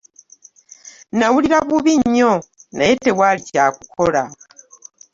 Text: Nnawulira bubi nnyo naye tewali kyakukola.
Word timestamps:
Nnawulira 1.11 1.57
bubi 1.69 1.93
nnyo 2.03 2.33
naye 2.75 2.93
tewali 3.03 3.41
kyakukola. 3.49 4.23